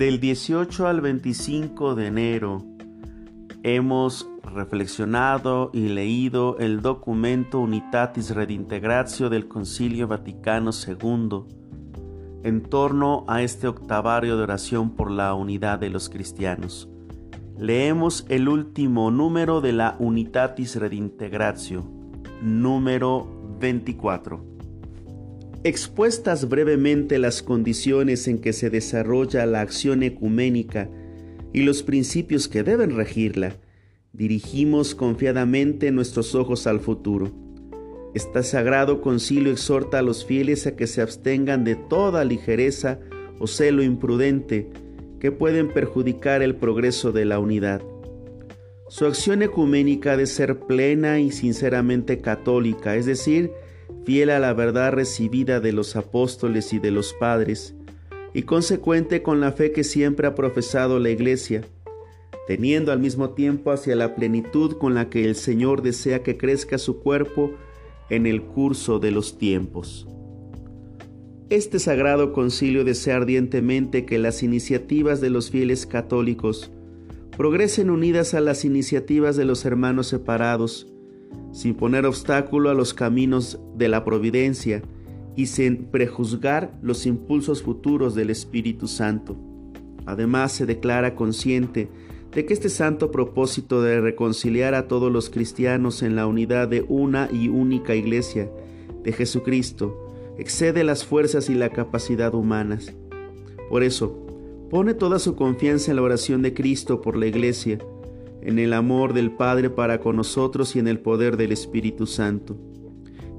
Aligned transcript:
Del 0.00 0.18
18 0.18 0.86
al 0.86 1.02
25 1.02 1.94
de 1.94 2.06
enero 2.06 2.64
hemos 3.62 4.26
reflexionado 4.42 5.70
y 5.74 5.88
leído 5.88 6.56
el 6.58 6.80
documento 6.80 7.60
Unitatis 7.60 8.30
Redintegratio 8.30 9.28
del 9.28 9.46
Concilio 9.46 10.08
Vaticano 10.08 10.70
II 10.70 11.42
en 12.44 12.62
torno 12.62 13.26
a 13.28 13.42
este 13.42 13.68
octavario 13.68 14.38
de 14.38 14.44
oración 14.44 14.96
por 14.96 15.10
la 15.10 15.34
unidad 15.34 15.78
de 15.78 15.90
los 15.90 16.08
cristianos. 16.08 16.88
Leemos 17.58 18.24
el 18.30 18.48
último 18.48 19.10
número 19.10 19.60
de 19.60 19.74
la 19.74 19.96
Unitatis 19.98 20.76
Redintegratio, 20.76 21.84
número 22.40 23.28
24. 23.60 24.59
Expuestas 25.62 26.48
brevemente 26.48 27.18
las 27.18 27.42
condiciones 27.42 28.28
en 28.28 28.38
que 28.38 28.54
se 28.54 28.70
desarrolla 28.70 29.44
la 29.44 29.60
acción 29.60 30.02
ecuménica 30.02 30.88
y 31.52 31.64
los 31.64 31.82
principios 31.82 32.48
que 32.48 32.62
deben 32.62 32.96
regirla, 32.96 33.56
dirigimos 34.14 34.94
confiadamente 34.94 35.90
nuestros 35.90 36.34
ojos 36.34 36.66
al 36.66 36.80
futuro. 36.80 37.30
Este 38.14 38.42
sagrado 38.42 39.02
concilio 39.02 39.52
exhorta 39.52 39.98
a 39.98 40.02
los 40.02 40.24
fieles 40.24 40.66
a 40.66 40.76
que 40.76 40.86
se 40.86 41.02
abstengan 41.02 41.62
de 41.62 41.76
toda 41.76 42.24
ligereza 42.24 42.98
o 43.38 43.46
celo 43.46 43.82
imprudente 43.82 44.70
que 45.18 45.30
pueden 45.30 45.68
perjudicar 45.68 46.40
el 46.40 46.56
progreso 46.56 47.12
de 47.12 47.26
la 47.26 47.38
unidad. 47.38 47.82
Su 48.88 49.04
acción 49.04 49.42
ecuménica 49.42 50.12
ha 50.12 50.16
de 50.16 50.26
ser 50.26 50.60
plena 50.60 51.20
y 51.20 51.30
sinceramente 51.30 52.18
católica, 52.22 52.96
es 52.96 53.04
decir, 53.04 53.52
fiel 54.04 54.30
a 54.30 54.38
la 54.38 54.52
verdad 54.52 54.92
recibida 54.92 55.60
de 55.60 55.72
los 55.72 55.96
apóstoles 55.96 56.72
y 56.72 56.78
de 56.78 56.90
los 56.90 57.12
padres, 57.14 57.74
y 58.34 58.42
consecuente 58.42 59.22
con 59.22 59.40
la 59.40 59.52
fe 59.52 59.72
que 59.72 59.84
siempre 59.84 60.26
ha 60.26 60.34
profesado 60.34 60.98
la 60.98 61.10
Iglesia, 61.10 61.62
teniendo 62.46 62.92
al 62.92 63.00
mismo 63.00 63.30
tiempo 63.30 63.70
hacia 63.70 63.96
la 63.96 64.14
plenitud 64.14 64.76
con 64.78 64.94
la 64.94 65.08
que 65.08 65.24
el 65.24 65.34
Señor 65.34 65.82
desea 65.82 66.22
que 66.22 66.36
crezca 66.36 66.78
su 66.78 67.00
cuerpo 67.00 67.52
en 68.08 68.26
el 68.26 68.42
curso 68.42 68.98
de 68.98 69.10
los 69.10 69.38
tiempos. 69.38 70.06
Este 71.48 71.80
sagrado 71.80 72.32
concilio 72.32 72.84
desea 72.84 73.16
ardientemente 73.16 74.04
que 74.04 74.18
las 74.18 74.42
iniciativas 74.42 75.20
de 75.20 75.30
los 75.30 75.50
fieles 75.50 75.84
católicos 75.84 76.70
progresen 77.36 77.90
unidas 77.90 78.34
a 78.34 78.40
las 78.40 78.64
iniciativas 78.64 79.36
de 79.36 79.44
los 79.44 79.64
hermanos 79.64 80.06
separados, 80.08 80.92
sin 81.52 81.74
poner 81.74 82.06
obstáculo 82.06 82.70
a 82.70 82.74
los 82.74 82.94
caminos 82.94 83.58
de 83.76 83.88
la 83.88 84.04
providencia 84.04 84.82
y 85.36 85.46
sin 85.46 85.84
prejuzgar 85.86 86.78
los 86.82 87.06
impulsos 87.06 87.62
futuros 87.62 88.14
del 88.14 88.30
Espíritu 88.30 88.86
Santo. 88.88 89.36
Además, 90.06 90.52
se 90.52 90.66
declara 90.66 91.14
consciente 91.14 91.88
de 92.32 92.46
que 92.46 92.52
este 92.52 92.68
santo 92.68 93.10
propósito 93.10 93.82
de 93.82 94.00
reconciliar 94.00 94.74
a 94.74 94.86
todos 94.86 95.10
los 95.10 95.30
cristianos 95.30 96.02
en 96.02 96.16
la 96.16 96.26
unidad 96.26 96.68
de 96.68 96.84
una 96.88 97.28
y 97.32 97.48
única 97.48 97.94
iglesia 97.94 98.50
de 99.02 99.12
Jesucristo 99.12 100.08
excede 100.38 100.84
las 100.84 101.04
fuerzas 101.04 101.50
y 101.50 101.54
la 101.54 101.70
capacidad 101.70 102.34
humanas. 102.34 102.94
Por 103.68 103.82
eso, 103.82 104.26
pone 104.70 104.94
toda 104.94 105.18
su 105.18 105.34
confianza 105.34 105.90
en 105.90 105.96
la 105.96 106.02
oración 106.02 106.42
de 106.42 106.54
Cristo 106.54 107.00
por 107.00 107.16
la 107.16 107.26
iglesia, 107.26 107.78
en 108.42 108.58
el 108.58 108.72
amor 108.72 109.12
del 109.12 109.32
Padre 109.32 109.70
para 109.70 110.00
con 110.00 110.16
nosotros 110.16 110.76
y 110.76 110.78
en 110.78 110.88
el 110.88 111.00
poder 111.00 111.36
del 111.36 111.52
Espíritu 111.52 112.06
Santo. 112.06 112.56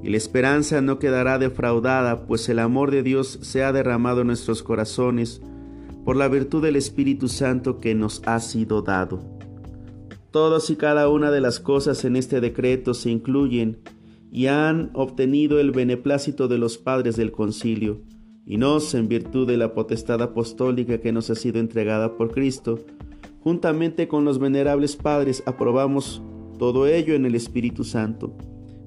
Y 0.04 0.10
la 0.10 0.18
esperanza 0.18 0.82
no 0.82 1.00
quedará 1.00 1.38
defraudada, 1.38 2.26
pues 2.26 2.50
el 2.50 2.60
amor 2.60 2.92
de 2.92 3.04
Dios 3.04 3.40
se 3.42 3.64
ha 3.64 3.72
derramado 3.72 4.22
en 4.22 4.28
nuestros 4.28 4.64
corazones 4.64 5.42
por 6.04 6.16
la 6.16 6.28
virtud 6.28 6.64
del 6.64 6.76
Espíritu 6.76 7.28
Santo 7.28 7.78
que 7.78 7.94
nos 7.94 8.22
ha 8.26 8.40
sido 8.40 8.82
dado. 8.82 9.24
Todas 10.32 10.70
y 10.70 10.76
cada 10.76 11.10
una 11.10 11.30
de 11.30 11.42
las 11.42 11.60
cosas 11.60 12.06
en 12.06 12.16
este 12.16 12.42
decreto 12.42 12.94
se 12.94 13.10
incluyen 13.10 13.80
y 14.32 14.48
han 14.48 14.90
obtenido 14.94 15.60
el 15.60 15.72
beneplácito 15.72 16.48
de 16.48 16.58
los 16.58 16.78
padres 16.78 17.18
del 17.18 17.32
concilio, 17.32 18.02
y 18.46 18.58
nos, 18.58 18.96
en 18.96 19.08
virtud 19.08 19.46
de 19.46 19.58
la 19.58 19.74
potestad 19.74 20.22
apostólica 20.22 21.00
que 21.00 21.12
nos 21.12 21.30
ha 21.30 21.36
sido 21.36 21.60
entregada 21.60 22.16
por 22.16 22.32
Cristo, 22.32 22.80
Juntamente 23.44 24.08
con 24.08 24.24
los 24.24 24.38
venerables 24.38 24.96
padres 24.96 25.42
aprobamos 25.46 26.22
todo 26.60 26.86
ello 26.86 27.16
en 27.16 27.26
el 27.26 27.34
Espíritu 27.34 27.84
Santo. 27.84 28.36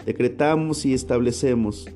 Decretamos 0.07 0.87
y 0.87 0.95
establecemos 0.95 1.87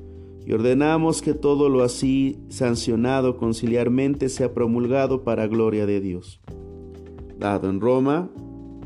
y 0.45 0.51
ordenamos 0.51 1.21
que 1.21 1.33
todo 1.33 1.69
lo 1.69 1.83
así 1.83 2.37
sancionado 2.49 3.37
conciliarmente 3.37 4.27
sea 4.27 4.53
promulgado 4.53 5.23
para 5.23 5.47
gloria 5.47 5.85
de 5.85 6.01
Dios. 6.01 6.41
Dado 7.37 7.69
en 7.69 7.79
Roma, 7.79 8.29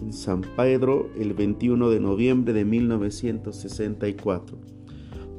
en 0.01 0.13
San 0.13 0.41
Pedro, 0.41 1.09
el 1.17 1.33
21 1.33 1.89
de 1.89 1.99
noviembre 1.99 2.53
de 2.53 2.65
1964. 2.65 4.57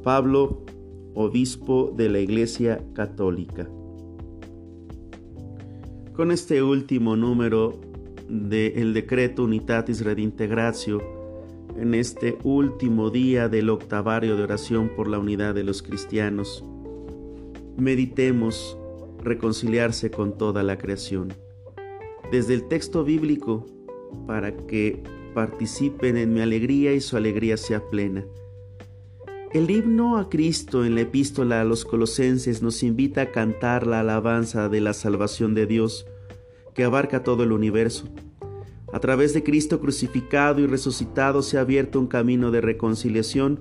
Pablo, 0.03 0.65
obispo 1.13 1.93
de 1.95 2.09
la 2.09 2.19
Iglesia 2.19 2.83
Católica. 2.93 3.69
Con 6.13 6.31
este 6.31 6.63
último 6.63 7.15
número 7.15 7.79
del 8.27 8.93
decreto 8.93 9.43
Unitatis 9.43 10.03
Redintegratio 10.03 11.01
en 11.77 11.93
este 11.93 12.37
último 12.43 13.09
día 13.09 13.49
del 13.49 13.69
octavario 13.69 14.35
de 14.35 14.43
oración 14.43 14.89
por 14.95 15.07
la 15.07 15.19
unidad 15.19 15.53
de 15.53 15.63
los 15.63 15.81
cristianos. 15.81 16.63
Meditemos 17.77 18.77
reconciliarse 19.23 20.11
con 20.11 20.37
toda 20.37 20.63
la 20.63 20.77
creación. 20.77 21.33
Desde 22.31 22.53
el 22.53 22.67
texto 22.67 23.03
bíblico, 23.03 23.65
para 24.25 24.55
que 24.55 25.03
participen 25.33 26.15
en 26.17 26.33
mi 26.33 26.41
alegría 26.41 26.93
y 26.93 27.01
su 27.01 27.17
alegría 27.17 27.57
sea 27.57 27.81
plena. 27.89 28.25
El 29.51 29.69
himno 29.69 30.17
a 30.17 30.29
Cristo 30.29 30.85
en 30.85 30.95
la 30.95 31.01
epístola 31.01 31.61
a 31.61 31.65
los 31.65 31.85
colosenses 31.85 32.61
nos 32.61 32.83
invita 32.83 33.21
a 33.21 33.31
cantar 33.31 33.85
la 33.85 34.01
alabanza 34.01 34.69
de 34.69 34.81
la 34.81 34.93
salvación 34.93 35.53
de 35.53 35.65
Dios 35.65 36.07
que 36.75 36.83
abarca 36.83 37.23
todo 37.23 37.41
el 37.43 37.51
universo. 37.51 38.05
A 38.93 38.99
través 38.99 39.33
de 39.33 39.43
Cristo 39.43 39.79
crucificado 39.79 40.61
y 40.61 40.67
resucitado 40.67 41.41
se 41.41 41.57
ha 41.57 41.61
abierto 41.61 41.99
un 41.99 42.07
camino 42.07 42.51
de 42.51 42.61
reconciliación. 42.61 43.59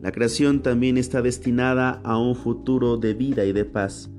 La 0.00 0.12
creación 0.12 0.62
también 0.62 0.98
está 0.98 1.22
destinada 1.22 2.00
a 2.04 2.18
un 2.18 2.36
futuro 2.36 2.96
de 2.96 3.14
vida 3.14 3.44
y 3.44 3.52
de 3.52 3.64
paz. 3.64 4.10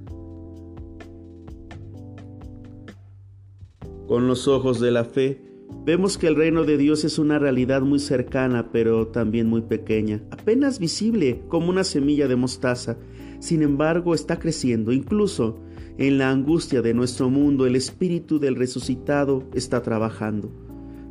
Con 4.08 4.28
los 4.28 4.48
ojos 4.48 4.80
de 4.80 4.92
la 4.92 5.06
fe, 5.06 5.42
vemos 5.86 6.18
que 6.18 6.28
el 6.28 6.36
reino 6.36 6.66
de 6.66 6.78
Dios 6.78 7.04
es 7.04 7.20
una 7.20 7.40
realidad 7.40 7.82
muy 7.82 8.00
cercana, 8.00 8.70
pero 8.72 9.08
también 9.08 9.48
muy 9.48 9.62
pequeña, 9.62 10.22
apenas 10.30 10.78
visible 10.78 11.42
como 11.48 11.70
una 11.70 11.84
semilla 11.84 12.28
de 12.28 12.36
mostaza. 12.36 12.98
Sin 13.40 13.62
embargo, 13.64 14.14
está 14.14 14.40
creciendo, 14.40 14.92
incluso 14.92 15.60
en 15.98 16.18
la 16.18 16.32
angustia 16.32 16.82
de 16.82 16.94
nuestro 16.94 17.30
mundo, 17.30 17.68
el 17.68 17.76
Espíritu 17.76 18.40
del 18.40 18.56
resucitado 18.56 19.44
está 19.54 19.84
trabajando. 19.84 20.52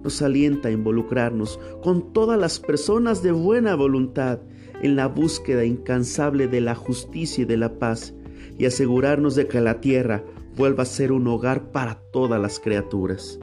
Nos 0.03 0.21
alienta 0.23 0.69
a 0.69 0.73
involucrarnos 0.73 1.61
con 1.83 2.13
todas 2.13 2.39
las 2.39 2.59
personas 2.59 3.23
de 3.23 3.31
buena 3.31 3.77
voluntad 3.77 4.41
en 4.83 4.97
la 4.97 5.07
búsqueda 5.07 5.65
incansable 5.65 6.49
de 6.49 6.61
la 6.61 6.75
justicia 6.75 7.43
y 7.43 7.45
de 7.45 7.57
la 7.57 7.79
paz 7.79 8.13
y 8.59 8.67
asegurarnos 8.67 9.37
de 9.37 9.47
que 9.47 9.61
la 9.61 9.81
tierra 9.81 10.25
vuelva 10.57 10.83
a 10.83 10.87
ser 10.87 11.13
un 11.13 11.29
hogar 11.29 11.71
para 11.71 12.03
todas 12.13 12.41
las 12.41 12.59
criaturas. 12.59 13.39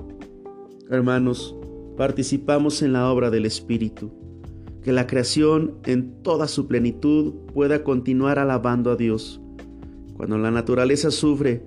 Hermanos, 0.90 1.56
participamos 1.96 2.82
en 2.82 2.92
la 2.92 3.10
obra 3.10 3.30
del 3.30 3.46
Espíritu, 3.46 4.12
que 4.84 4.92
la 4.92 5.08
creación 5.08 5.78
en 5.86 6.22
toda 6.22 6.50
su 6.50 6.68
plenitud 6.68 7.36
pueda 7.54 7.86
continuar 7.86 8.40
alabando 8.40 8.92
a 8.92 8.98
Dios 8.98 9.42
cuando 10.20 10.38
la 10.38 10.52
naturaleza 10.52 11.12
sufre, 11.12 11.64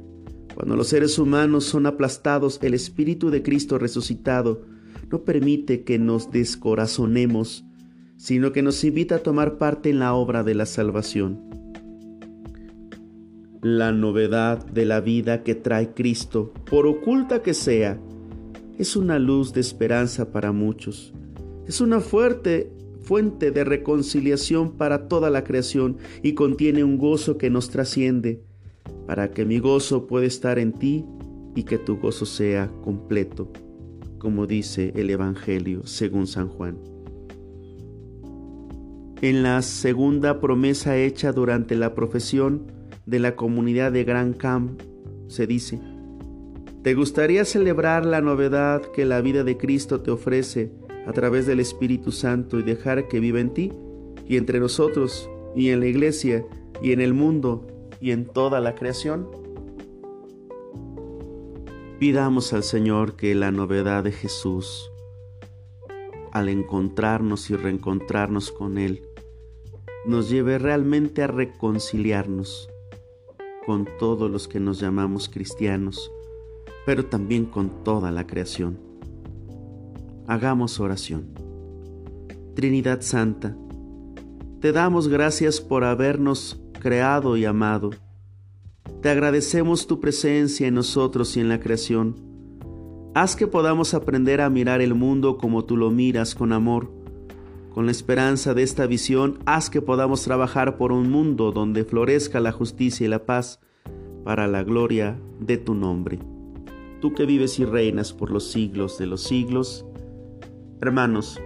cuando 0.55 0.77
los 0.77 0.89
seres 0.89 1.19
humanos 1.19 1.65
son 1.65 1.87
aplastados, 1.87 2.59
el 2.61 2.75
Espíritu 2.75 3.31
de 3.31 3.43
Cristo 3.43 3.79
resucitado 3.79 4.67
no 5.11 5.23
permite 5.25 5.85
que 5.85 5.99
nos 5.99 6.31
descorazonemos, 6.31 7.65
sino 8.19 8.53
que 8.53 8.61
nos 8.61 8.85
invita 8.85 9.15
a 9.15 9.19
tomar 9.21 9.57
parte 9.57 9.89
en 9.89 10.01
la 10.01 10.13
obra 10.13 10.43
de 10.43 10.55
la 10.55 10.67
salvación. 10.67 11.41
La 13.63 13.91
novedad 13.91 14.63
de 14.67 14.85
la 14.85 15.01
vida 15.01 15.45
que 15.45 15.55
trae 15.55 15.95
Cristo, 15.95 16.53
por 16.71 16.87
oculta 16.87 17.41
que 17.41 17.55
sea, 17.55 17.99
es 18.77 18.97
una 18.97 19.19
luz 19.19 19.55
de 19.55 19.63
esperanza 19.63 20.31
para 20.31 20.53
muchos. 20.53 21.15
Es 21.67 21.81
una 21.81 22.01
fuerte 22.01 22.71
fuente 23.03 23.51
de 23.51 23.65
reconciliación 23.65 24.73
para 24.73 25.09
toda 25.09 25.31
la 25.31 25.45
creación 25.45 25.99
y 26.23 26.35
contiene 26.35 26.85
un 26.85 26.99
gozo 26.99 27.39
que 27.39 27.51
nos 27.51 27.71
trasciende, 27.71 28.43
para 29.07 29.31
que 29.31 29.45
mi 29.45 29.59
gozo 29.59 30.07
pueda 30.07 30.27
estar 30.27 30.59
en 30.59 30.73
ti 30.73 31.05
y 31.55 31.65
que 31.65 31.79
tu 31.79 31.99
gozo 31.99 32.27
sea 32.27 32.69
completo, 32.83 33.53
como 34.19 34.47
dice 34.47 34.93
el 34.97 35.11
Evangelio 35.11 35.87
según 35.87 36.27
San 36.27 36.49
Juan. 36.49 36.79
En 39.21 39.43
la 39.43 39.63
segunda 39.63 40.41
promesa 40.41 40.97
hecha 40.97 41.33
durante 41.33 41.77
la 41.77 41.95
profesión 41.95 42.67
de 43.07 43.21
la 43.21 43.37
comunidad 43.37 43.93
de 43.93 44.05
Gran 44.05 44.33
Camp 44.33 44.81
se 45.29 45.47
dice, 45.47 45.81
¿Te 46.83 46.95
gustaría 46.95 47.45
celebrar 47.45 48.05
la 48.05 48.21
novedad 48.21 48.83
que 48.83 49.05
la 49.05 49.21
vida 49.21 49.45
de 49.45 49.57
Cristo 49.57 50.01
te 50.01 50.11
ofrece 50.11 50.73
a 51.07 51.13
través 51.13 51.47
del 51.47 51.61
Espíritu 51.61 52.13
Santo 52.13 52.59
y 52.59 52.63
dejar 52.63 53.09
que 53.09 53.21
viva 53.21 53.41
en 53.41 53.51
ti 53.55 53.73
y 54.29 54.37
entre 54.37 54.61
nosotros 54.61 55.29
y 55.55 55.71
en 55.71 55.81
la 55.81 55.87
iglesia 55.87 56.45
y 56.83 56.93
en 56.93 57.01
el 57.01 57.15
mundo 57.15 57.67
y 58.01 58.11
en 58.11 58.27
toda 58.27 58.61
la 58.61 58.75
creación? 58.75 59.29
Pidamos 61.99 62.53
al 62.53 62.65
Señor 62.65 63.15
que 63.15 63.35
la 63.35 63.53
novedad 63.53 64.03
de 64.03 64.13
Jesús, 64.13 64.91
al 66.33 66.49
encontrarnos 66.49 67.49
y 67.51 67.57
reencontrarnos 67.57 68.51
con 68.51 68.79
Él, 68.79 69.03
nos 70.05 70.29
lleve 70.29 70.59
realmente 70.59 71.23
a 71.23 71.29
reconciliarnos 71.29 72.69
con 73.65 73.87
todos 74.01 74.29
los 74.29 74.49
que 74.49 74.59
nos 74.59 74.81
llamamos 74.81 75.29
cristianos, 75.29 76.11
pero 76.85 77.07
también 77.07 77.45
con 77.45 77.85
toda 77.85 78.11
la 78.11 78.27
creación. 78.27 78.92
Hagamos 80.27 80.81
oración. 80.81 81.27
Trinidad 82.55 83.01
Santa, 83.01 83.57
te 84.61 84.73
damos 84.73 85.09
gracias 85.09 85.61
por 85.61 85.85
habernos 85.85 86.61
creado 86.79 87.37
y 87.37 87.45
amado. 87.45 87.91
Te 89.01 89.09
agradecemos 89.09 89.87
tu 89.87 89.99
presencia 89.99 90.69
en 90.69 90.75
nosotros 90.75 91.37
y 91.37 91.41
en 91.41 91.49
la 91.49 91.59
creación. 91.59 92.15
Haz 93.15 93.35
que 93.35 93.47
podamos 93.47 93.95
aprender 93.95 94.41
a 94.41 94.49
mirar 94.49 94.81
el 94.81 94.95
mundo 94.95 95.39
como 95.39 95.65
tú 95.65 95.77
lo 95.77 95.91
miras 95.91 96.35
con 96.35 96.53
amor. 96.53 96.93
Con 97.75 97.87
la 97.87 97.93
esperanza 97.93 98.55
de 98.55 98.63
esta 98.63 98.87
visión, 98.87 99.39
haz 99.45 99.71
que 99.71 99.83
podamos 99.83 100.23
trabajar 100.23 100.77
por 100.77 100.93
un 100.93 101.11
mundo 101.11 101.53
donde 101.53 101.85
florezca 101.85 102.39
la 102.39 102.53
justicia 102.53 103.07
y 103.07 103.09
la 103.09 103.25
paz 103.25 103.61
para 104.25 104.47
la 104.47 104.63
gloria 104.63 105.19
de 105.41 105.57
tu 105.57 105.75
nombre. 105.75 106.21
Tú 107.01 107.13
que 107.13 107.27
vives 107.27 107.59
y 107.59 107.65
reinas 107.65 108.13
por 108.13 108.31
los 108.31 108.53
siglos 108.53 108.99
de 108.99 109.07
los 109.07 109.23
siglos. 109.23 109.85
Hermanos, 110.83 111.41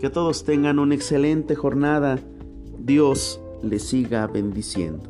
que 0.00 0.10
todos 0.10 0.42
tengan 0.42 0.80
una 0.80 0.96
excelente 0.96 1.54
jornada. 1.54 2.18
Dios 2.80 3.40
les 3.62 3.84
siga 3.84 4.26
bendiciendo. 4.26 5.08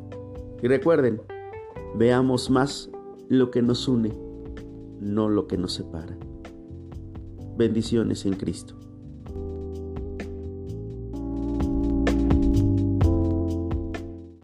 Y 0.63 0.69
recuerden, 0.69 1.23
veamos 1.95 2.51
más 2.51 2.91
lo 3.31 3.51
que 3.51 3.63
nos 3.63 3.89
une, 3.89 4.13
no 5.01 5.31
lo 5.31 5.47
que 5.47 5.57
nos 5.57 5.73
separa. 5.73 6.19
Bendiciones 7.57 8.27
en 8.27 8.35
Cristo. 8.35 8.82